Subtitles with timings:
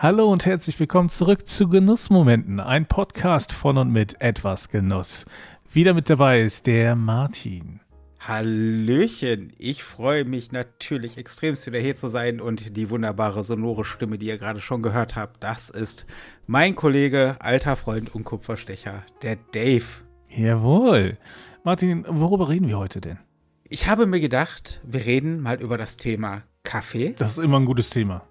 [0.00, 5.24] Hallo und herzlich willkommen zurück zu Genussmomenten, ein Podcast von und mit etwas Genuss.
[5.72, 7.80] Wieder mit dabei ist der Martin.
[8.20, 14.18] Hallöchen, ich freue mich natürlich extremst wieder hier zu sein und die wunderbare sonore Stimme,
[14.18, 16.06] die ihr gerade schon gehört habt, das ist
[16.46, 19.86] mein Kollege, alter Freund und Kupferstecher, der Dave.
[20.28, 21.18] Jawohl.
[21.64, 23.18] Martin, worüber reden wir heute denn?
[23.68, 27.16] Ich habe mir gedacht, wir reden mal über das Thema Kaffee.
[27.18, 28.27] Das ist immer ein gutes Thema.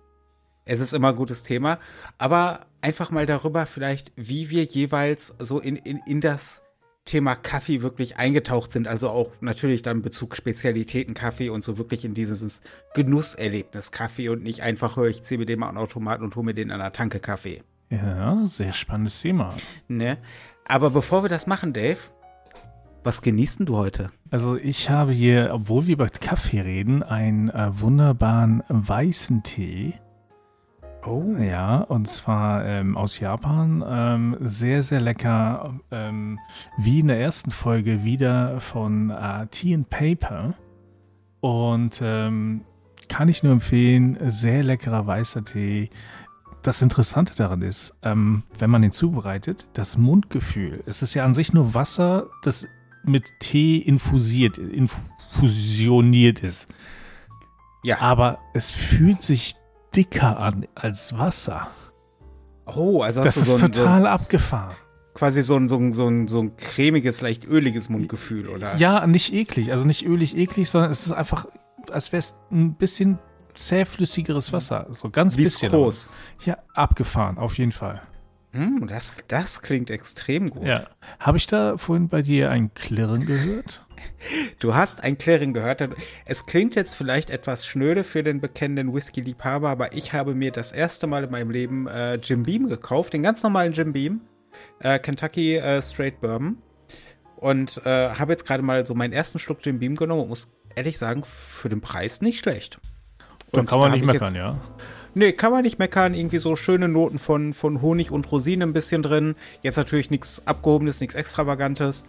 [0.68, 1.80] Es ist immer ein gutes Thema,
[2.18, 6.62] aber einfach mal darüber vielleicht, wie wir jeweils so in, in, in das
[7.06, 8.88] Thema Kaffee wirklich eingetaucht sind.
[8.88, 12.62] Also auch natürlich dann Bezug Spezialitäten Kaffee und so wirklich in dieses
[12.94, 16.46] Genusserlebnis Kaffee und nicht einfach höre ich ziehe mir den mal an Automaten und hole
[16.46, 17.64] mir den an der Tanke Kaffee.
[17.90, 19.56] Ja, sehr spannendes Thema.
[19.88, 20.18] Ne?
[20.66, 22.00] Aber bevor wir das machen, Dave,
[23.06, 24.10] was genießt du heute?
[24.30, 29.94] Also ich habe hier, obwohl wir über Kaffee reden, einen äh, wunderbaren weißen Tee
[31.08, 31.24] Oh.
[31.40, 33.84] Ja, und zwar ähm, aus Japan.
[33.88, 35.80] Ähm, sehr, sehr lecker.
[35.92, 36.40] Ähm,
[36.78, 40.54] wie in der ersten Folge wieder von äh, Tea and Paper.
[41.40, 42.66] Und ähm,
[43.08, 45.90] kann ich nur empfehlen, sehr leckerer weißer Tee.
[46.62, 50.84] Das Interessante daran ist, ähm, wenn man ihn zubereitet, das Mundgefühl.
[50.88, 52.68] Es ist ja an sich nur Wasser, das
[53.04, 56.68] mit Tee infusiert, infusioniert ist.
[57.84, 58.00] Ja.
[58.00, 59.56] Aber es fühlt sich
[59.98, 61.68] dicker an als Wasser.
[62.66, 64.76] Oh, also das du so ist ein, total so abgefahren.
[65.14, 68.76] Quasi so ein, so, ein, so, ein, so ein cremiges, leicht öliges Mundgefühl, oder?
[68.78, 69.72] Ja, nicht eklig.
[69.72, 71.48] Also nicht ölig eklig, sondern es ist einfach,
[71.92, 73.18] als wäre es ein bisschen
[73.56, 74.88] zähflüssigeres Wasser.
[74.92, 75.72] So ganz Wie bisschen.
[75.72, 76.16] groß.
[76.46, 78.02] Ja, abgefahren, auf jeden Fall.
[78.52, 80.64] Hm, das, das klingt extrem gut.
[80.64, 80.88] Ja.
[81.20, 83.87] Habe ich da vorhin bei dir ein Klirren gehört?
[84.60, 85.88] Du hast ein Klirren gehört.
[86.26, 90.72] Es klingt jetzt vielleicht etwas schnöde für den bekennenden Whisky-Liebhaber, aber ich habe mir das
[90.72, 94.22] erste Mal in meinem Leben äh, Jim Beam gekauft, den ganz normalen Jim Beam,
[94.80, 96.58] äh, Kentucky äh, Straight Bourbon.
[97.36, 100.58] Und äh, habe jetzt gerade mal so meinen ersten Schluck Jim Beam genommen und muss
[100.76, 102.80] ehrlich sagen, für den Preis nicht schlecht.
[103.52, 104.60] Und Dann kann man nicht meckern, ja.
[105.14, 106.14] Nee, kann man nicht meckern.
[106.14, 109.36] Irgendwie so schöne Noten von, von Honig und Rosinen ein bisschen drin.
[109.64, 112.06] Jetzt natürlich nichts Abgehobenes, nichts Extravagantes.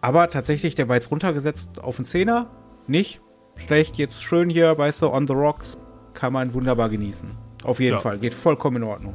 [0.00, 2.50] Aber tatsächlich, der war jetzt runtergesetzt auf einen Zehner.
[2.86, 3.20] Nicht
[3.56, 5.76] schlecht, jetzt schön hier, weißt du, on the rocks.
[6.14, 7.30] Kann man wunderbar genießen.
[7.62, 8.00] Auf jeden ja.
[8.00, 8.18] Fall.
[8.18, 9.14] Geht vollkommen in Ordnung.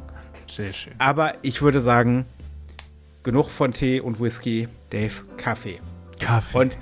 [0.50, 0.94] Sehr schön.
[0.98, 2.24] Aber ich würde sagen,
[3.22, 4.68] genug von Tee und Whisky.
[4.90, 5.80] Dave, Kaffee.
[6.20, 6.58] Kaffee.
[6.58, 6.78] Und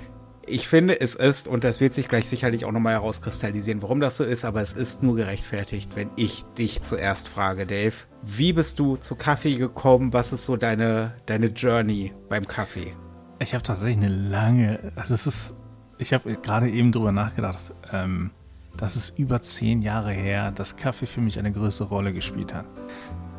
[0.46, 4.18] ich finde, es ist, und das wird sich gleich sicherlich auch nochmal herauskristallisieren, warum das
[4.18, 7.94] so ist, aber es ist nur gerechtfertigt, wenn ich dich zuerst frage, Dave.
[8.22, 10.12] Wie bist du zu Kaffee gekommen?
[10.12, 12.94] Was ist so deine, deine Journey beim Kaffee?
[13.38, 15.54] Ich habe tatsächlich eine lange, also es ist,
[15.98, 18.30] ich habe gerade eben drüber nachgedacht, ähm,
[18.76, 22.66] dass es über zehn Jahre her, dass Kaffee für mich eine größere Rolle gespielt hat.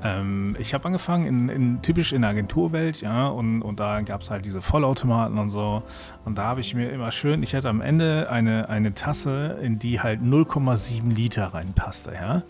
[0.03, 4.21] Ähm, ich habe angefangen in, in, typisch in der Agenturwelt, ja, und, und da gab
[4.21, 5.81] es halt diese Vollautomaten und so.
[6.25, 9.79] Und da habe ich mir immer schön, ich hatte am Ende eine, eine Tasse, in
[9.79, 12.43] die halt 0,7 Liter reinpasste, ja.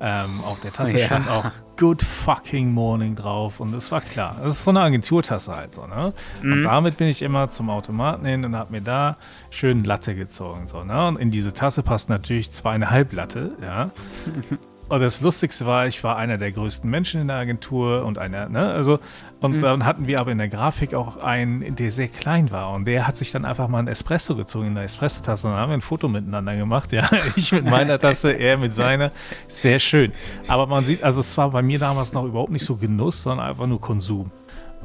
[0.00, 1.06] Ähm, auf der Tasse ja.
[1.06, 1.44] stand auch
[1.76, 4.36] Good fucking Morning drauf und es war klar.
[4.42, 6.12] Das ist so eine Agenturtasse halt so, ne?
[6.42, 6.52] Mhm.
[6.52, 9.16] Und damit bin ich immer zum Automaten hin und habe mir da
[9.50, 11.06] schön Latte gezogen, so, ne?
[11.08, 13.90] Und in diese Tasse passt natürlich zweieinhalb Latte, ja.
[14.94, 18.48] Und das Lustigste war, ich war einer der größten Menschen in der Agentur und einer,
[18.48, 19.00] ne, also,
[19.40, 19.60] und mhm.
[19.60, 23.08] dann hatten wir aber in der Grafik auch einen, der sehr klein war und der
[23.08, 25.78] hat sich dann einfach mal ein Espresso gezogen in der Espresso-Tasse und dann haben wir
[25.78, 27.10] ein Foto miteinander gemacht, ja.
[27.34, 29.10] Ich mit meiner Tasse, er mit seiner.
[29.48, 30.12] Sehr schön.
[30.46, 33.48] Aber man sieht, also es war bei mir damals noch überhaupt nicht so Genuss, sondern
[33.48, 34.30] einfach nur Konsum.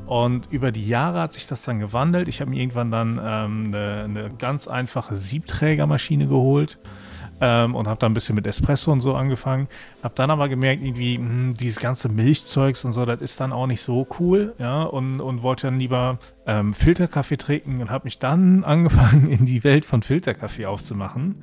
[0.08, 2.28] Und über die Jahre hat sich das dann gewandelt.
[2.30, 6.80] Ich habe mir irgendwann dann ähm, eine, eine ganz einfache Siebträgermaschine geholt
[7.42, 9.68] ähm, und habe dann ein bisschen mit Espresso und so angefangen.
[10.04, 13.52] Habe dann aber gemerkt, irgendwie, mh, hm, dieses ganze Milchzeugs und so, das ist dann
[13.52, 18.06] auch nicht so cool, ja, und, und wollte dann lieber ähm, Filterkaffee trinken und habe
[18.06, 21.36] mich dann angefangen, in die Welt von Filterkaffee aufzumachen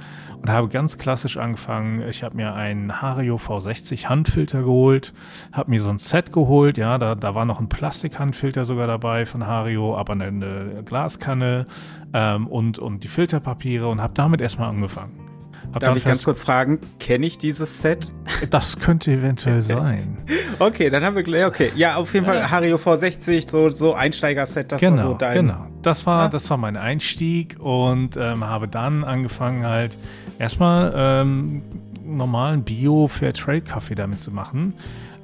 [0.43, 2.03] und habe ganz klassisch angefangen.
[2.09, 5.13] Ich habe mir einen Hario V60 Handfilter geholt,
[5.53, 9.27] habe mir so ein Set geholt, ja, da, da war noch ein Plastikhandfilter sogar dabei
[9.27, 11.67] von Hario, aber eine, eine Glaskanne
[12.13, 15.26] ähm, und, und die Filterpapiere und habe damit erstmal angefangen.
[15.73, 18.09] Hab Darf ich ganz kurz fragen, kenne ich dieses Set?
[18.51, 20.19] Das könnte eventuell sein.
[20.59, 21.73] okay, dann haben wir gleich, okay.
[21.77, 22.51] Ja, auf jeden Fall.
[22.51, 25.47] Hario V60, so, so Einsteiger-Set, das genau, war so dein.
[25.47, 26.29] Genau, das war, ja.
[26.29, 29.99] das war mein Einstieg und ähm, habe dann angefangen halt
[30.39, 31.63] erstmal ähm,
[32.05, 34.75] normalen Bio-Fairtrade-Kaffee damit zu machen.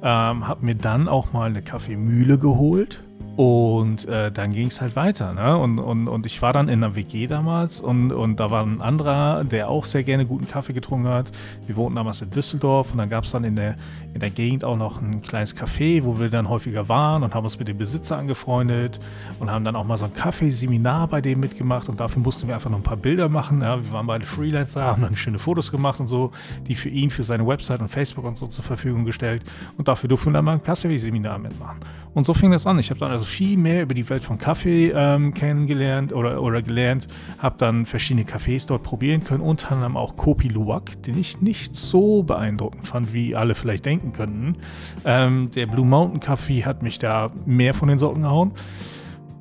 [0.01, 3.01] Ähm, habe mir dann auch mal eine Kaffeemühle geholt
[3.35, 5.33] Und äh, dann ging es halt weiter.
[5.33, 5.57] Ne?
[5.57, 8.79] Und, und, und ich war dann in einer WG damals und, und da war ein
[8.79, 11.31] anderer, der auch sehr gerne guten Kaffee getrunken hat.
[11.65, 13.75] Wir wohnten damals in Düsseldorf und dann gab es dann in der,
[14.13, 17.43] in der Gegend auch noch ein kleines Café, wo wir dann häufiger waren und haben
[17.43, 18.99] uns mit dem Besitzer angefreundet
[19.39, 22.53] und haben dann auch mal so ein Kaffeeseminar bei dem mitgemacht und dafür mussten wir
[22.53, 23.61] einfach noch ein paar Bilder machen.
[23.61, 23.83] Ja?
[23.83, 26.29] Wir waren beide Freelancer, haben dann schöne Fotos gemacht und so,
[26.67, 29.41] die für ihn, für seine Website und Facebook und so zur Verfügung gestellt
[29.79, 31.79] und dafür durften wir dann mal ein Kaffeeseminar mitmachen.
[32.13, 32.77] Und so fing das an.
[32.77, 36.61] Ich habe dann also viel mehr über die Welt von Kaffee ähm, kennengelernt oder, oder
[36.61, 37.07] gelernt,
[37.39, 41.75] habe dann verschiedene Cafés dort probieren können, unter anderem auch Kopi Luwak, den ich nicht
[41.75, 44.57] so beeindruckend fand, wie alle vielleicht denken könnten.
[45.05, 48.51] Ähm, der Blue Mountain Kaffee hat mich da mehr von den Socken gehauen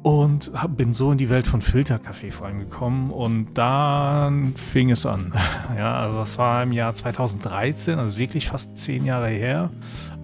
[0.02, 4.90] und hab, bin so in die Welt von Filterkaffee vor allem gekommen und dann fing
[4.90, 5.32] es an.
[5.76, 9.70] Ja, also das war im Jahr 2013, also wirklich fast zehn Jahre her.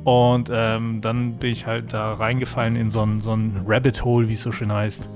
[0.04, 4.28] Und ähm, dann bin ich halt da reingefallen in so ein, so ein Rabbit Hole,
[4.28, 5.08] wie es so schön heißt.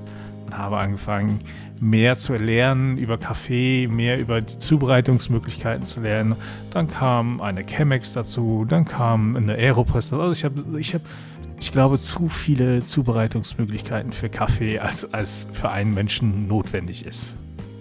[0.45, 1.39] Und habe angefangen,
[1.79, 6.35] mehr zu lernen über Kaffee, mehr über die Zubereitungsmöglichkeiten zu lernen.
[6.71, 10.13] Dann kam eine Chemex dazu, dann kam eine Aeropress.
[10.13, 11.03] Also ich habe, ich habe,
[11.59, 17.35] ich glaube, zu viele Zubereitungsmöglichkeiten für Kaffee, als, als für einen Menschen notwendig ist.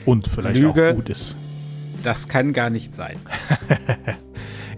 [0.04, 1.36] Und vielleicht Lüge, auch gut ist.
[2.02, 3.18] Das kann gar nicht sein.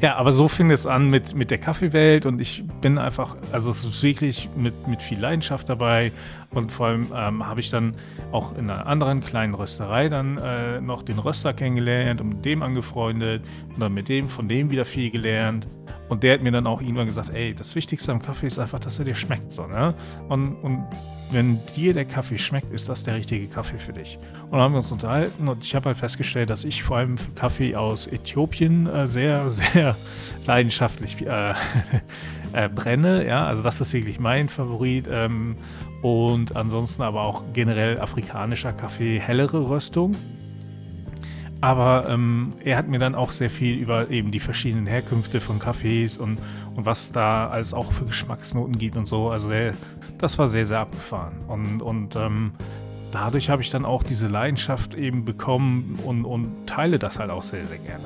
[0.05, 3.71] Ja, aber so fing es an mit, mit der Kaffeewelt und ich bin einfach, also
[3.71, 6.13] es ist wirklich mit, mit viel Leidenschaft dabei
[6.51, 7.97] und vor allem ähm, habe ich dann
[8.31, 12.63] auch in einer anderen kleinen Rösterei dann äh, noch den Röster kennengelernt und mit dem
[12.63, 13.43] angefreundet
[13.73, 15.67] und dann mit dem, von dem wieder viel gelernt.
[16.11, 18.81] Und der hat mir dann auch irgendwann gesagt, ey, das Wichtigste am Kaffee ist einfach,
[18.81, 19.53] dass er dir schmeckt.
[19.53, 19.95] So, ne?
[20.29, 20.85] und, und
[21.31, 24.19] wenn dir der Kaffee schmeckt, ist das der richtige Kaffee für dich.
[24.45, 27.17] Und dann haben wir uns unterhalten und ich habe halt festgestellt, dass ich vor allem
[27.35, 29.97] Kaffee aus Äthiopien äh, sehr, sehr
[30.47, 31.55] leidenschaftlich äh,
[32.53, 33.27] äh, brenne.
[33.27, 35.09] Ja, also das ist wirklich mein Favorit.
[35.11, 35.57] Ähm,
[36.03, 40.15] und ansonsten aber auch generell afrikanischer Kaffee, hellere Röstung.
[41.65, 45.59] Aber ähm, er hat mir dann auch sehr viel über eben die verschiedenen Herkünfte von
[45.59, 46.39] Kaffees und,
[46.77, 49.31] und was da alles auch für Geschmacksnoten gibt und so.
[49.31, 49.73] Also der,
[50.25, 51.39] das war sehr, sehr abgefahren.
[51.47, 52.53] Und, und ähm,
[53.13, 57.43] dadurch habe ich dann auch diese Leidenschaft eben bekommen und, und teile das halt auch
[57.43, 58.05] sehr, sehr gerne.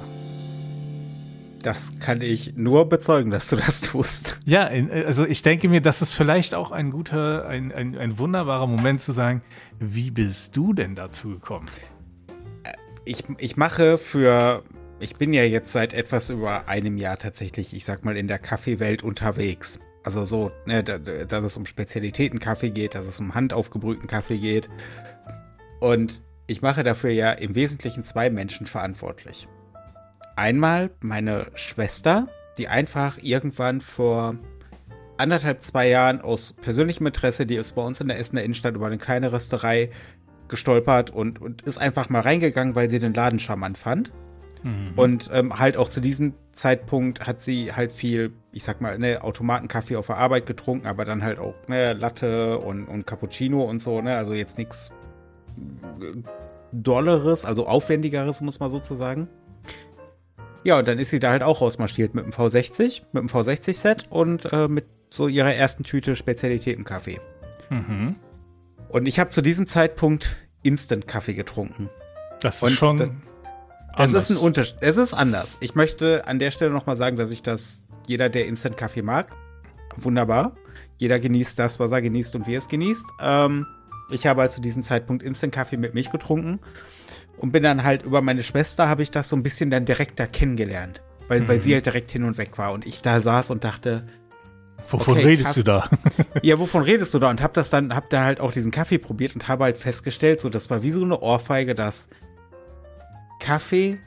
[1.63, 4.41] Das kann ich nur bezeugen, dass du das tust.
[4.45, 4.65] Ja,
[5.07, 9.01] also ich denke mir, das ist vielleicht auch ein guter, ein, ein, ein wunderbarer Moment
[9.01, 9.43] zu sagen,
[9.79, 11.69] wie bist du denn dazu gekommen?
[12.65, 12.73] Äh,
[13.05, 14.65] ich, ich mache für,
[14.99, 18.41] ich bin ja jetzt seit etwas über einem Jahr tatsächlich, ich sag mal, in der
[18.41, 19.81] Kaffeewelt unterwegs.
[20.09, 24.71] Also so, ne, dass es um Spezialitäten-Kaffee geht, dass es um handaufgebrühten Kaffee geht.
[25.81, 29.49] Und ich mache dafür ja im Wesentlichen zwei Menschen verantwortlich.
[30.35, 34.37] Einmal meine Schwester, die einfach irgendwann vor
[35.19, 38.87] anderthalb, zwei Jahren aus persönlichem Interesse, die ist bei uns in der Essener Innenstadt über
[38.87, 39.91] eine kleine Rösterei
[40.49, 44.11] gestolpert und, und ist einfach mal reingegangen, weil sie den Laden charmant fand.
[44.63, 44.93] Mhm.
[44.97, 49.23] Und ähm, halt auch zu diesem Zeitpunkt hat sie halt viel, ich sag mal, ne,
[49.23, 53.81] Automatenkaffee auf der Arbeit getrunken, aber dann halt auch ne, Latte und, und Cappuccino und
[53.81, 54.17] so, ne?
[54.17, 54.93] Also jetzt nichts
[56.73, 59.29] Dolleres, also Aufwendigeres, muss man sozusagen.
[60.65, 64.07] Ja, und dann ist sie da halt auch rausmarschiert mit dem V60, mit dem V60-Set
[64.11, 67.21] und äh, mit so ihrer ersten Tüte Spezialitätenkaffee.
[67.71, 68.17] Mhm.
[68.89, 71.89] Und ich habe zu diesem Zeitpunkt Instant-Kaffee getrunken.
[72.41, 72.97] Das ist und schon.
[72.99, 73.11] Das,
[74.05, 74.77] es ist ein Unterschied.
[74.81, 75.59] Es ist anders.
[75.61, 79.35] Ich möchte an der Stelle nochmal sagen, dass ich das, jeder, der Instant-Kaffee mag,
[79.97, 80.57] wunderbar.
[80.97, 83.07] Jeder genießt das, was er genießt und wie er es genießt.
[83.21, 83.67] Ähm,
[84.11, 86.61] ich habe halt zu diesem Zeitpunkt Instant-Kaffee mit Milch getrunken
[87.37, 90.19] und bin dann halt über meine Schwester, habe ich das so ein bisschen dann direkt
[90.19, 91.03] da kennengelernt.
[91.29, 91.49] Weil, mhm.
[91.49, 94.07] weil sie halt direkt hin und weg war und ich da saß und dachte,
[94.91, 95.89] Wovon okay, redest du da?
[96.43, 97.29] ja, wovon redest du da?
[97.29, 100.41] Und hab das dann, hab dann halt auch diesen Kaffee probiert und habe halt festgestellt,
[100.41, 102.09] so das war wie so eine Ohrfeige, dass
[103.39, 103.99] Kaffee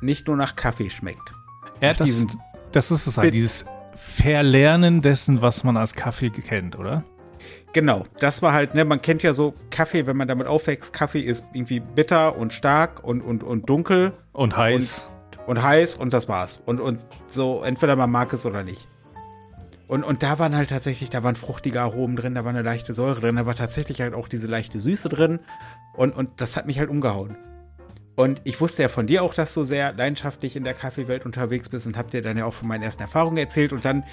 [0.00, 1.34] nicht nur nach Kaffee schmeckt.
[1.80, 2.26] Ja, das,
[2.72, 7.04] das ist es halt, dieses Verlernen dessen, was man als Kaffee kennt, oder?
[7.72, 11.20] Genau, das war halt, ne, man kennt ja so Kaffee, wenn man damit aufwächst, Kaffee
[11.20, 14.12] ist irgendwie bitter und stark und, und, und dunkel.
[14.32, 15.08] Und heiß.
[15.46, 16.62] Und, und heiß und das war's.
[16.66, 18.88] Und, und so, entweder man mag es oder nicht.
[19.88, 22.94] Und, und da waren halt tatsächlich, da waren fruchtige Aromen drin, da war eine leichte
[22.94, 25.40] Säure drin, da war tatsächlich halt auch diese leichte Süße drin.
[25.94, 27.36] Und, und das hat mich halt umgehauen.
[28.14, 31.68] Und ich wusste ja von dir auch, dass du sehr leidenschaftlich in der Kaffeewelt unterwegs
[31.68, 33.72] bist und hab dir dann ja auch von meinen ersten Erfahrungen erzählt.
[33.72, 34.04] Und dann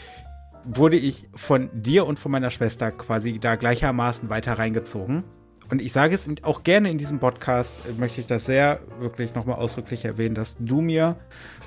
[0.64, 5.24] wurde ich von dir und von meiner Schwester quasi da gleichermaßen weiter reingezogen.
[5.70, 9.58] Und ich sage es auch gerne in diesem Podcast, möchte ich das sehr wirklich nochmal
[9.58, 11.18] ausdrücklich erwähnen, dass du mir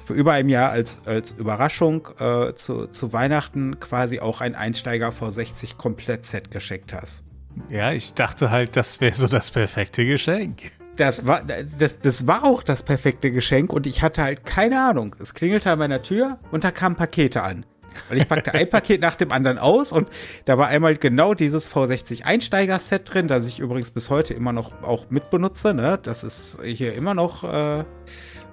[0.07, 5.13] für über ein Jahr als, als Überraschung äh, zu, zu Weihnachten quasi auch ein Einsteiger
[5.13, 7.25] vor 60 Komplett-Set geschickt hast.
[7.69, 10.73] Ja, ich dachte halt, das wäre so das perfekte Geschenk.
[10.97, 15.17] Das war, das, das war auch das perfekte Geschenk und ich hatte halt keine Ahnung.
[15.19, 17.65] Es klingelte an meiner Tür und da kamen Pakete an.
[18.11, 20.09] Und ich packte ein Paket nach dem anderen aus und
[20.45, 24.83] da war einmal genau dieses V60 Einsteiger-Set drin, das ich übrigens bis heute immer noch
[24.83, 25.75] auch mitbenutze.
[25.75, 25.99] Ne?
[26.03, 27.85] Das ist hier immer noch äh,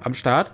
[0.02, 0.54] am Start.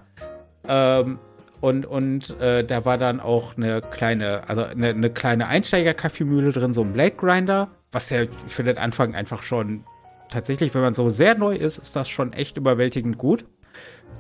[0.67, 1.19] Ähm,
[1.61, 6.73] und und äh, da war dann auch eine kleine, also eine, eine kleine Einsteiger-Kaffeemühle drin,
[6.73, 9.83] so ein Blade Grinder, was ja für den Anfang einfach schon
[10.29, 13.45] tatsächlich, wenn man so sehr neu ist, ist das schon echt überwältigend gut.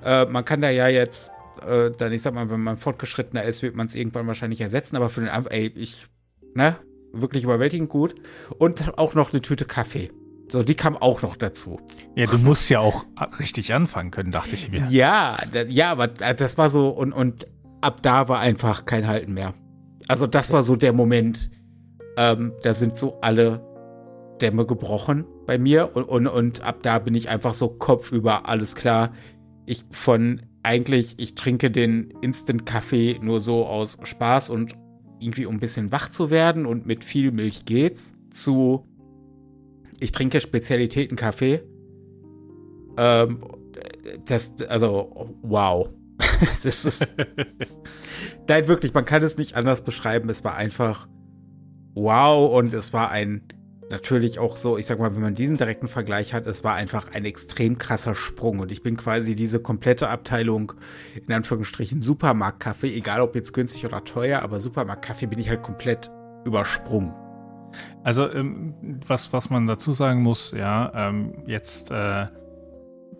[0.03, 1.31] Äh, man kann da ja jetzt
[1.65, 4.95] äh, dann, ich sag mal, wenn man fortgeschrittener ist, wird man es irgendwann wahrscheinlich ersetzen,
[4.95, 6.07] aber für den Anfang, ey, ich,
[6.53, 6.75] ne,
[7.13, 8.15] wirklich überwältigend gut.
[8.57, 10.11] Und auch noch eine Tüte Kaffee.
[10.47, 11.79] So, die kam auch noch dazu.
[12.15, 13.05] Ja, du musst ja auch
[13.39, 14.85] richtig anfangen können, dachte ich mir.
[14.89, 17.47] Ja, ja, aber das war so, und, und
[17.81, 19.55] ab da war einfach kein Halten mehr.
[20.07, 21.49] Also, das war so der Moment,
[22.15, 23.65] ähm, da sind so alle
[24.39, 28.75] Dämme gebrochen bei mir und, und, und ab da bin ich einfach so kopfüber, alles
[28.75, 29.13] klar.
[29.65, 34.75] Ich von eigentlich, ich trinke den Instant-Kaffee nur so aus Spaß und
[35.19, 38.85] irgendwie um ein bisschen wach zu werden und mit viel Milch geht's, zu
[39.99, 41.61] ich trinke Spezialitäten-Kaffee.
[42.97, 43.43] Ähm,
[44.25, 45.89] das, also, wow.
[46.63, 47.15] das ist.
[48.47, 50.29] Nein, wirklich, man kann es nicht anders beschreiben.
[50.29, 51.07] Es war einfach
[51.93, 53.47] wow und es war ein
[53.89, 57.11] natürlich auch so, ich sag mal, wenn man diesen direkten Vergleich hat, es war einfach
[57.13, 60.73] ein extrem krasser Sprung und ich bin quasi diese komplette Abteilung
[61.25, 66.11] in Anführungsstrichen Supermarktkaffee, egal ob jetzt günstig oder teuer, aber Supermarktkaffee bin ich halt komplett
[66.45, 67.13] übersprungen.
[68.03, 68.73] Also ähm,
[69.05, 72.27] was, was man dazu sagen muss, ja, ähm, jetzt äh,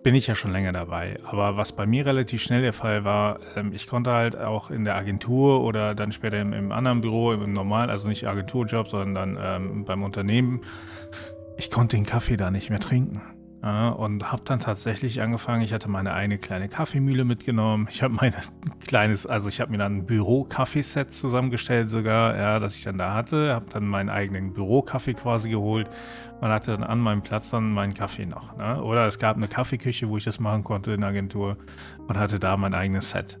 [0.02, 1.18] bin ich ja schon länger dabei.
[1.24, 4.84] Aber was bei mir relativ schnell der Fall war, ähm, ich konnte halt auch in
[4.84, 9.36] der Agentur oder dann später im, im anderen Büro, im, normalen, also nicht Agenturjob, sondern
[9.36, 10.62] dann ähm, beim Unternehmen,
[11.56, 13.20] ich konnte den Kaffee da nicht mehr trinken.
[13.62, 17.88] Ja, und habe dann tatsächlich angefangen, ich hatte meine eine kleine Kaffeemühle mitgenommen.
[17.90, 18.34] Ich habe mein
[18.86, 23.14] kleines, also ich habe mir dann ein Büro-Kaffeeset zusammengestellt sogar, ja, das ich dann da
[23.14, 23.54] hatte.
[23.54, 25.88] Habe dann meinen eigenen Bürokaffee quasi geholt
[26.40, 28.56] und hatte dann an meinem Platz dann meinen Kaffee noch.
[28.56, 28.82] Ne?
[28.82, 31.56] Oder es gab eine Kaffeeküche, wo ich das machen konnte in der Agentur
[32.06, 33.40] und hatte da mein eigenes Set.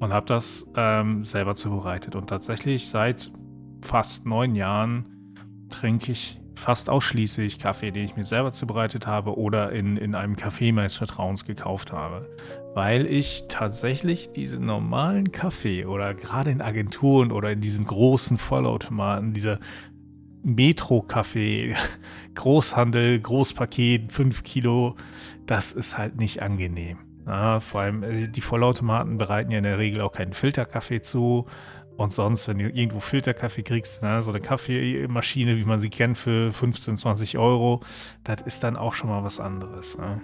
[0.00, 2.16] Und habe das ähm, selber zubereitet.
[2.16, 3.32] Und tatsächlich seit
[3.82, 5.34] fast neun Jahren
[5.68, 10.34] trinke ich fast ausschließlich Kaffee, den ich mir selber zubereitet habe oder in, in einem
[10.34, 12.28] Café meines Vertrauens gekauft habe.
[12.74, 19.32] Weil ich tatsächlich diesen normalen Kaffee oder gerade in Agenturen oder in diesen großen Vollautomaten,
[19.32, 19.58] dieser
[20.42, 21.74] Metro-Kaffee,
[22.34, 24.96] Großhandel, Großpaket, 5 Kilo,
[25.46, 26.98] das ist halt nicht angenehm.
[27.26, 31.46] Ja, vor allem äh, die Vollautomaten bereiten ja in der Regel auch keinen Filterkaffee zu.
[31.96, 36.18] Und sonst, wenn du irgendwo Filterkaffee kriegst, ne, so eine Kaffeemaschine, wie man sie kennt,
[36.18, 37.80] für 15, 20 Euro,
[38.24, 39.98] das ist dann auch schon mal was anderes.
[39.98, 40.20] Ne?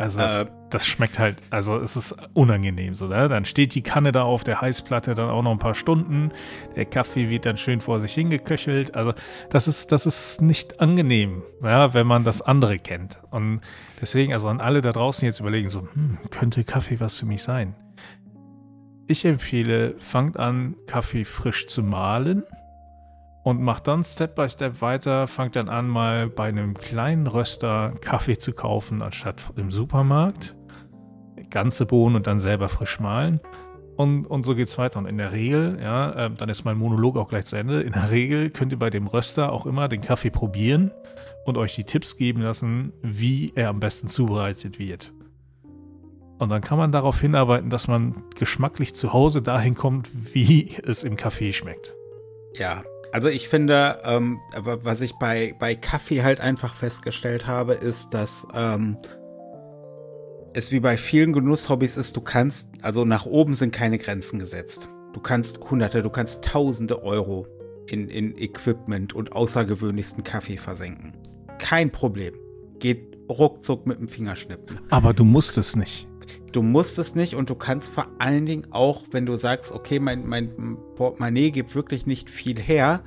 [0.00, 3.28] Also das, äh, das, schmeckt halt, also es ist unangenehm so, ne?
[3.28, 6.32] Dann steht die Kanne da auf der Heißplatte dann auch noch ein paar Stunden.
[6.74, 8.94] Der Kaffee wird dann schön vor sich hingeköchelt.
[8.94, 9.12] Also
[9.50, 13.18] das ist, das ist nicht angenehm, ja, wenn man das andere kennt.
[13.30, 13.60] Und
[14.00, 17.42] deswegen, also an alle da draußen jetzt überlegen, so, hm, könnte Kaffee was für mich
[17.42, 17.74] sein?
[19.10, 22.44] Ich empfehle, fangt an, Kaffee frisch zu mahlen
[23.42, 25.26] und macht dann Step by Step weiter.
[25.26, 30.54] Fangt dann an, mal bei einem kleinen Röster Kaffee zu kaufen, anstatt im Supermarkt.
[31.50, 33.40] Ganze Bohnen und dann selber frisch mahlen.
[33.96, 35.00] Und, und so es weiter.
[35.00, 37.82] Und in der Regel, ja, äh, dann ist mein Monolog auch gleich zu Ende.
[37.82, 40.92] In der Regel könnt ihr bei dem Röster auch immer den Kaffee probieren
[41.44, 45.12] und euch die Tipps geben lassen, wie er am besten zubereitet wird.
[46.40, 51.04] Und dann kann man darauf hinarbeiten, dass man geschmacklich zu Hause dahin kommt, wie es
[51.04, 51.94] im Kaffee schmeckt.
[52.54, 52.82] Ja,
[53.12, 58.46] also ich finde, ähm, was ich bei, bei Kaffee halt einfach festgestellt habe, ist, dass
[58.54, 58.96] ähm,
[60.54, 64.88] es wie bei vielen Genusshobbys ist, du kannst, also nach oben sind keine Grenzen gesetzt.
[65.12, 67.46] Du kannst Hunderte, du kannst Tausende Euro
[67.86, 71.12] in, in Equipment und außergewöhnlichsten Kaffee versenken.
[71.58, 72.32] Kein Problem.
[72.78, 74.80] Geht ruckzuck mit dem Fingerschnippen.
[74.88, 76.09] Aber du musst es nicht.
[76.52, 79.98] Du musst es nicht und du kannst vor allen Dingen auch, wenn du sagst, okay,
[79.98, 83.02] mein, mein Portemonnaie gibt wirklich nicht viel her,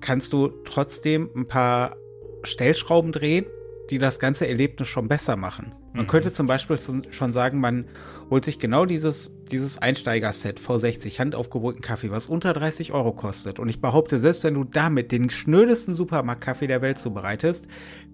[0.00, 1.96] kannst du trotzdem ein paar
[2.42, 3.46] Stellschrauben drehen,
[3.90, 5.74] die das ganze Erlebnis schon besser machen.
[5.92, 6.08] Man mhm.
[6.08, 6.76] könnte zum Beispiel
[7.10, 7.86] schon sagen, man
[8.30, 13.58] holt sich genau dieses, dieses Einsteiger-Set V60 handaufgebrühten Kaffee, was unter 30 Euro kostet.
[13.58, 17.68] Und ich behaupte, selbst wenn du damit den schnödesten Supermarktkaffee der Welt zubereitest,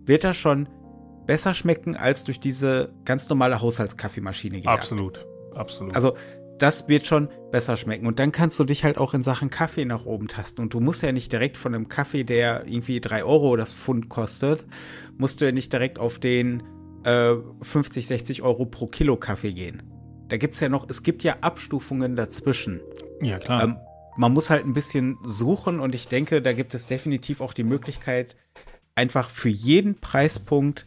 [0.05, 0.69] wird das schon
[1.27, 4.61] besser schmecken als durch diese ganz normale Haushaltskaffeemaschine.
[4.61, 4.79] Gejagt.
[4.79, 5.95] Absolut, absolut.
[5.95, 6.15] Also
[6.59, 8.07] das wird schon besser schmecken.
[8.07, 10.61] Und dann kannst du dich halt auch in Sachen Kaffee nach oben tasten.
[10.61, 14.09] Und du musst ja nicht direkt von einem Kaffee, der irgendwie drei Euro das Pfund
[14.09, 14.67] kostet,
[15.17, 16.63] musst du ja nicht direkt auf den
[17.05, 19.83] äh, 50, 60 Euro pro Kilo Kaffee gehen.
[20.29, 22.81] Da gibt es ja noch, es gibt ja Abstufungen dazwischen.
[23.21, 23.65] Ja, klar.
[23.65, 23.77] Ähm,
[24.17, 27.65] man muss halt ein bisschen suchen und ich denke, da gibt es definitiv auch die
[27.65, 28.37] Möglichkeit,
[28.95, 30.87] einfach für jeden Preispunkt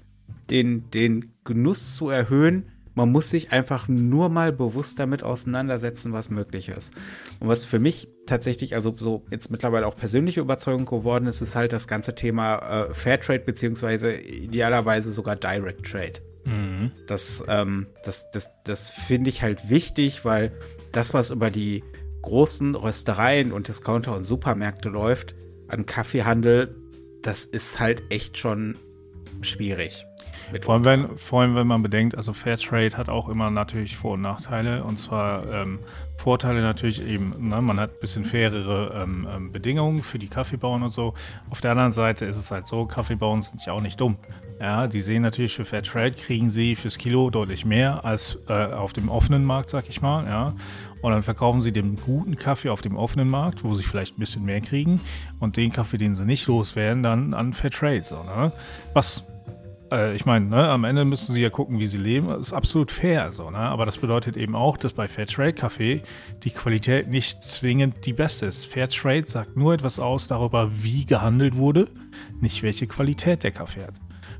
[0.49, 2.71] den, den Genuss zu erhöhen.
[2.93, 6.93] Man muss sich einfach nur mal bewusst damit auseinandersetzen, was möglich ist.
[7.39, 11.55] Und was für mich tatsächlich, also so jetzt mittlerweile auch persönliche Überzeugung geworden ist, ist
[11.55, 16.21] halt das ganze Thema äh, Fairtrade beziehungsweise idealerweise sogar Direct Trade.
[16.45, 16.91] Mhm.
[17.07, 20.53] Das, ähm, das, das, das finde ich halt wichtig, weil
[20.93, 21.83] das, was über die
[22.21, 25.35] großen Röstereien und Discounter und Supermärkte läuft,
[25.67, 26.75] an Kaffeehandel,
[27.21, 28.75] das ist halt echt schon
[29.41, 30.05] schwierig.
[30.61, 34.13] Vor allem, wenn, vor allem, wenn man bedenkt, also Fairtrade hat auch immer natürlich Vor-
[34.13, 34.83] und Nachteile.
[34.83, 35.79] Und zwar ähm,
[36.17, 40.83] Vorteile natürlich eben, ne, man hat ein bisschen fairere ähm, ähm, Bedingungen für die Kaffeebauern
[40.83, 41.13] und so.
[41.49, 44.17] Auf der anderen Seite ist es halt so, Kaffeebauern sind ja auch nicht dumm.
[44.59, 48.93] Ja, die sehen natürlich für Fairtrade kriegen sie fürs Kilo deutlich mehr als äh, auf
[48.93, 50.25] dem offenen Markt, sag ich mal.
[50.25, 50.53] Ja.
[51.01, 54.19] Und dann verkaufen sie den guten Kaffee auf dem offenen Markt, wo sie vielleicht ein
[54.19, 55.01] bisschen mehr kriegen.
[55.39, 58.01] Und den Kaffee, den sie nicht loswerden, dann an Fairtrade.
[58.01, 58.51] So, ne?
[58.93, 59.25] Was
[59.91, 62.27] äh, ich meine, ne, am Ende müssen sie ja gucken, wie sie leben.
[62.27, 63.57] Das ist absolut fair so, ne?
[63.57, 66.01] Aber das bedeutet eben auch, dass bei Fairtrade Kaffee
[66.43, 68.65] die Qualität nicht zwingend die beste ist.
[68.65, 71.87] Fairtrade sagt nur etwas aus darüber, wie gehandelt wurde,
[72.39, 73.93] nicht welche Qualität der Kaffee hat.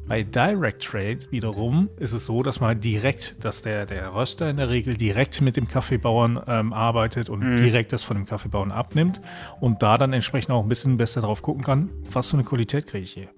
[0.07, 4.57] Bei Direct Trade wiederum ist es so, dass man direkt, dass der, der Röster in
[4.57, 7.55] der Regel direkt mit dem Kaffeebauern ähm, arbeitet und mhm.
[7.55, 9.19] direkt das von dem Kaffeebauern abnimmt
[9.61, 12.85] und da dann entsprechend auch ein bisschen besser drauf gucken kann, was für eine Qualität
[12.85, 13.29] kriege ich hier.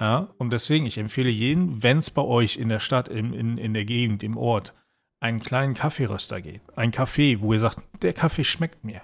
[0.00, 3.56] Ja, und deswegen, ich empfehle jeden, wenn es bei euch in der Stadt, in, in,
[3.56, 4.74] in der Gegend, im Ort,
[5.20, 9.00] einen kleinen Kaffeeröster geht, ein Kaffee, wo ihr sagt, der Kaffee schmeckt mir,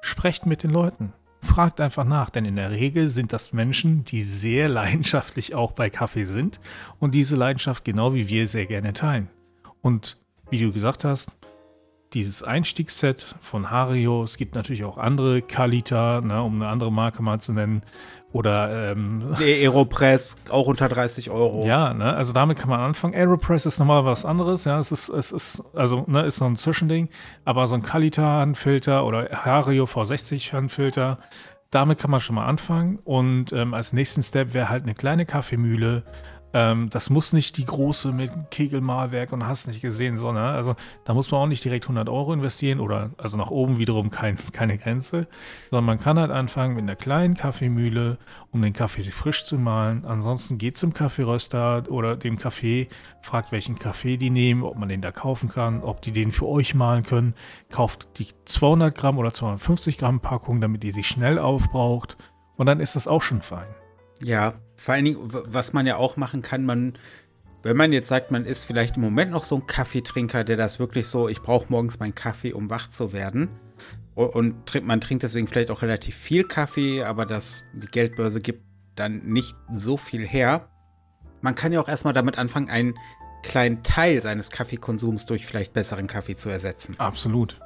[0.00, 1.12] sprecht mit den Leuten.
[1.40, 5.90] Fragt einfach nach, denn in der Regel sind das Menschen, die sehr leidenschaftlich auch bei
[5.90, 6.60] Kaffee sind
[6.98, 9.28] und diese Leidenschaft genau wie wir sehr gerne teilen.
[9.82, 10.18] Und
[10.50, 11.32] wie du gesagt hast,
[12.14, 17.22] dieses Einstiegsset von Hario, es gibt natürlich auch andere Kalita, ne, um eine andere Marke
[17.22, 17.82] mal zu nennen,
[18.32, 21.66] oder ähm, Aeropress, auch unter 30 Euro.
[21.66, 23.14] Ja, ne, also damit kann man anfangen.
[23.14, 26.56] Aeropress ist nochmal was anderes, ja, es ist, es ist, also, ne, ist so ein
[26.56, 27.08] Zwischending,
[27.44, 31.18] aber so ein Kalita-Handfilter oder Hario V60-Handfilter,
[31.70, 32.98] damit kann man schon mal anfangen.
[33.04, 36.04] Und ähm, als nächsten Step wäre halt eine kleine Kaffeemühle
[36.56, 41.12] ähm, das muss nicht die große mit Kegelmalwerk und hast nicht gesehen, sondern also da
[41.12, 44.78] muss man auch nicht direkt 100 Euro investieren oder also nach oben wiederum kein, keine
[44.78, 45.28] Grenze,
[45.68, 48.16] sondern man kann halt anfangen mit einer kleinen Kaffeemühle,
[48.52, 50.06] um den Kaffee frisch zu mahlen.
[50.06, 52.88] Ansonsten geht zum Kaffeeröster oder dem Kaffee,
[53.20, 56.46] fragt welchen Kaffee die nehmen, ob man den da kaufen kann, ob die den für
[56.46, 57.34] euch mahlen können.
[57.68, 62.16] Kauft die 200 Gramm oder 250 Gramm Packung, damit ihr sie schnell aufbraucht
[62.56, 63.68] und dann ist das auch schon fein.
[64.22, 66.94] Ja, vor allen Dingen, was man ja auch machen kann, man,
[67.62, 70.78] wenn man jetzt sagt, man ist vielleicht im Moment noch so ein Kaffeetrinker, der das
[70.78, 73.48] wirklich so, ich brauche morgens meinen Kaffee, um wach zu werden.
[74.14, 78.62] Und, man trinkt deswegen vielleicht auch relativ viel Kaffee, aber das, die Geldbörse gibt
[78.94, 80.68] dann nicht so viel her.
[81.42, 82.94] Man kann ja auch erstmal damit anfangen, einen
[83.42, 86.98] kleinen Teil seines Kaffeekonsums durch vielleicht besseren Kaffee zu ersetzen.
[86.98, 87.60] Absolut.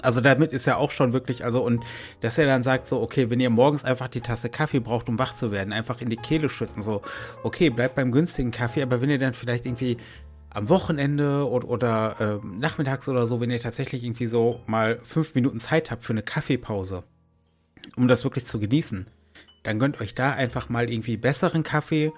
[0.00, 1.84] Also damit ist ja auch schon wirklich, also und
[2.20, 5.18] dass er dann sagt so, okay, wenn ihr morgens einfach die Tasse Kaffee braucht, um
[5.18, 7.02] wach zu werden, einfach in die Kehle schütten, so,
[7.42, 9.98] okay, bleibt beim günstigen Kaffee, aber wenn ihr dann vielleicht irgendwie
[10.50, 15.34] am Wochenende oder, oder äh, nachmittags oder so, wenn ihr tatsächlich irgendwie so mal fünf
[15.34, 17.04] Minuten Zeit habt für eine Kaffeepause,
[17.96, 19.06] um das wirklich zu genießen,
[19.62, 22.12] dann gönnt euch da einfach mal irgendwie besseren Kaffee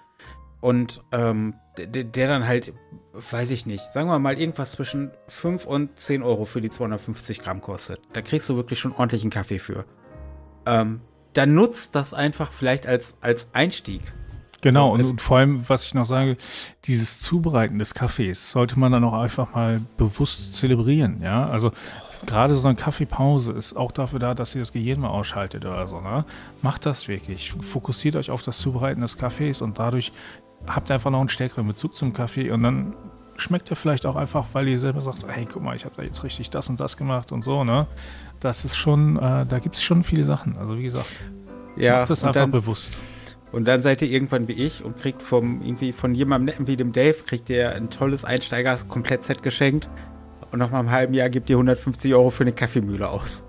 [0.64, 2.72] und ähm, der, der dann halt,
[3.12, 7.40] weiß ich nicht, sagen wir mal irgendwas zwischen 5 und 10 Euro für die 250
[7.40, 8.00] Gramm kostet.
[8.14, 9.85] Da kriegst du wirklich schon ordentlichen Kaffee für.
[10.64, 11.03] Ähm,
[11.35, 14.00] dann nutzt das einfach vielleicht als, als Einstieg.
[14.62, 16.38] Genau, so, und, und, vor allem, was ich noch sage,
[16.87, 21.44] dieses Zubereiten des Kaffees sollte man dann auch einfach mal bewusst zelebrieren, ja.
[21.44, 21.72] Also
[22.24, 25.87] gerade so eine Kaffeepause ist auch dafür da, dass ihr das Gehirn mal ausschaltet oder
[25.87, 26.24] so, ne?
[26.62, 27.53] Macht das wirklich.
[27.61, 30.12] Fokussiert euch auf das Zubereiten des Kaffees und dadurch
[30.66, 32.94] habt einfach noch einen stärkeren Bezug zum Kaffee und dann
[33.37, 36.03] schmeckt er vielleicht auch einfach, weil ihr selber sagt, hey, guck mal, ich habe da
[36.03, 37.87] jetzt richtig das und das gemacht und so, ne?
[38.40, 40.57] Das ist schon, äh, da gibt es schon viele Sachen.
[40.57, 41.11] Also wie gesagt,
[41.77, 42.92] ja, macht das einfach dann, bewusst.
[43.53, 46.77] Und dann seid ihr irgendwann wie ich und kriegt vom irgendwie von jemandem netten wie
[46.77, 49.88] dem Dave, kriegt ihr ein tolles Einsteigers-Komplettset geschenkt
[50.50, 53.46] und nach einem halben Jahr gibt ihr 150 Euro für eine Kaffeemühle aus.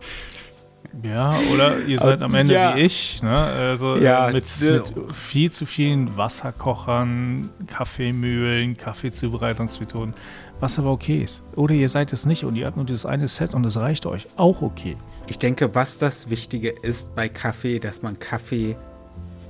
[1.04, 2.76] Ja, oder ihr seid am Ende ja.
[2.76, 3.30] wie ich, ne?
[3.38, 10.14] Also Ja, äh, mit, d- mit viel zu vielen Wasserkochern, Kaffeemühlen, Kaffeezubereitungsmethoden,
[10.60, 11.44] was aber okay ist.
[11.56, 14.06] Oder ihr seid es nicht und ihr habt nur dieses eine Set und es reicht
[14.06, 14.28] euch.
[14.38, 14.96] Auch okay.
[15.28, 18.78] Ich denke, was das Wichtige ist bei Kaffee, dass man Kaffee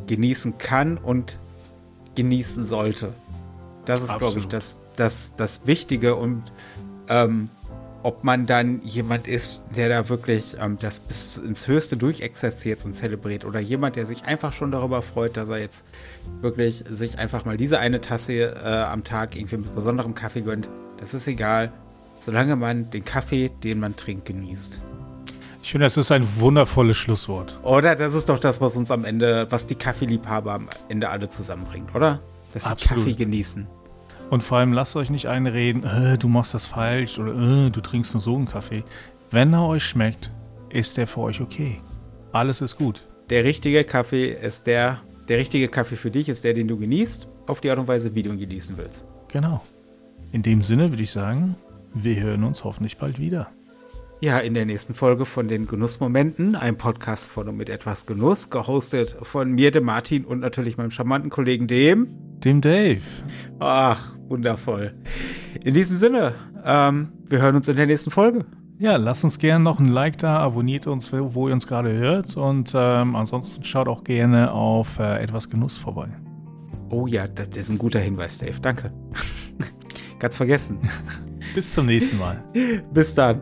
[0.07, 1.37] genießen kann und
[2.15, 3.13] genießen sollte.
[3.85, 6.41] Das ist, glaube ich, das, das, das Wichtige und
[7.07, 7.49] ähm,
[8.05, 12.93] ob man dann jemand ist, der da wirklich ähm, das bis ins Höchste durchexerziert und
[12.93, 15.85] zelebriert oder jemand, der sich einfach schon darüber freut, dass er jetzt
[16.39, 20.69] wirklich sich einfach mal diese eine Tasse äh, am Tag irgendwie mit besonderem Kaffee gönnt,
[20.99, 21.73] das ist egal,
[22.19, 24.79] solange man den Kaffee, den man trinkt, genießt.
[25.63, 27.59] Ich finde, das ist ein wundervolles Schlusswort.
[27.63, 31.27] Oder das ist doch das, was uns am Ende, was die Kaffeeliebhaber am Ende alle
[31.27, 32.19] zusammenbringt, oder?
[32.53, 32.87] Dass sie.
[32.87, 33.65] Kaffee genießen.
[34.29, 37.81] Und vor allem lasst euch nicht einreden, äh, du machst das falsch oder äh, du
[37.81, 38.83] trinkst nur so einen Kaffee.
[39.31, 40.31] Wenn er euch schmeckt,
[40.69, 41.79] ist der für euch okay.
[42.31, 43.07] Alles ist gut.
[43.29, 47.27] Der richtige Kaffee ist der, der richtige Kaffee für dich ist der, den du genießt,
[47.47, 49.05] auf die Art und Weise, wie du ihn genießen willst.
[49.31, 49.61] Genau.
[50.31, 51.55] In dem Sinne würde ich sagen,
[51.93, 53.47] wir hören uns hoffentlich bald wieder.
[54.21, 58.49] Ja, in der nächsten Folge von den Genussmomenten, ein Podcast von und mit etwas Genuss,
[58.49, 62.07] gehostet von mir, dem Martin und natürlich meinem charmanten Kollegen, dem.
[62.45, 63.01] Dem Dave.
[63.59, 64.93] Ach, wundervoll.
[65.63, 68.45] In diesem Sinne, ähm, wir hören uns in der nächsten Folge.
[68.77, 72.37] Ja, lasst uns gerne noch ein Like da, abonniert uns, wo ihr uns gerade hört
[72.37, 76.09] und ähm, ansonsten schaut auch gerne auf äh, etwas Genuss vorbei.
[76.89, 78.59] Oh ja, das ist ein guter Hinweis, Dave.
[78.61, 78.91] Danke.
[80.19, 80.77] Ganz vergessen.
[81.55, 82.43] Bis zum nächsten Mal.
[82.93, 83.41] Bis dann.